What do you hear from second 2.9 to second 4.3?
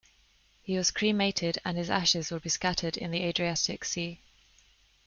in the Adriatic Sea.